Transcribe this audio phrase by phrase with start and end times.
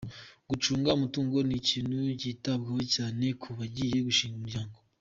[0.49, 4.75] Gucunga umutungo ni ikintu kitabwaho cyane ku bagiye gushinga umuryango.